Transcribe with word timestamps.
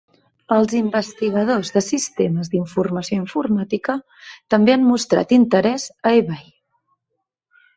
Els 0.53 0.71
investigadors 0.77 1.69
de 1.75 1.83
sistemes 1.87 2.49
d'informació 2.53 3.17
informàtica 3.25 3.99
també 4.55 4.75
han 4.77 4.89
mostrat 4.89 5.37
interès 5.39 5.87
a 6.09 6.15
eBay. 6.23 6.53